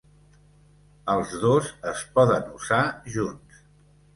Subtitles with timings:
[1.15, 2.81] Els dos es poden usar
[3.17, 3.63] junts.